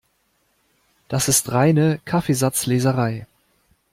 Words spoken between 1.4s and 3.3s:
reine Kaffeesatzleserei.